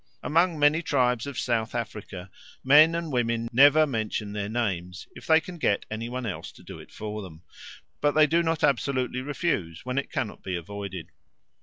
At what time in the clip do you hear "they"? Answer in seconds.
5.27-5.39, 8.13-8.25